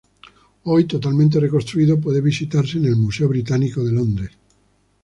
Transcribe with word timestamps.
Hoy, 0.63 0.85
totalmente 0.85 1.39
reconstruido, 1.39 2.01
puede 2.01 2.21
visitarse 2.21 2.79
en 2.79 2.85
el 2.85 2.95
Museo 2.95 3.29
Británico 3.29 3.83
de 3.83 3.91
Londres. 3.91 4.31